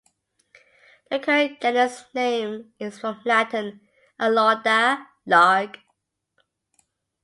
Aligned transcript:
The 1.11 1.19
current 1.19 1.61
genus 1.61 2.05
name 2.15 2.73
is 2.79 2.97
from 2.97 3.21
Latin 3.23 3.81
"alauda", 4.19 5.05
"lark". 5.27 5.77